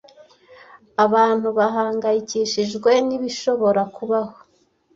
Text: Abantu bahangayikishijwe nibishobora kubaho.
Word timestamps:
Abantu 1.05 1.47
bahangayikishijwe 1.57 2.91
nibishobora 3.07 3.81
kubaho. 3.95 4.35